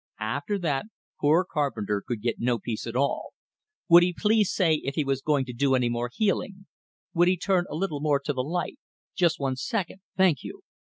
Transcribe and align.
After 0.19 0.57
that, 0.57 0.87
poor 1.19 1.45
Carpenter 1.45 2.01
could 2.03 2.23
get 2.23 2.39
no 2.39 2.57
peace 2.57 2.87
at 2.87 2.95
all. 2.95 3.33
Would 3.87 4.01
he 4.01 4.15
please 4.17 4.51
say 4.51 4.81
if 4.83 4.95
he 4.95 5.03
was 5.03 5.21
going 5.21 5.45
to 5.45 5.53
do 5.53 5.75
any 5.75 5.89
more 5.89 6.09
healing? 6.11 6.65
Would 7.13 7.27
he 7.27 7.37
turn 7.37 7.65
a 7.69 7.75
little 7.75 7.99
more 8.01 8.19
to 8.21 8.33
the 8.33 8.41
light 8.41 8.79
just 9.13 9.39
one 9.39 9.55
second, 9.57 9.99
thank 10.17 10.41
you. 10.41 10.63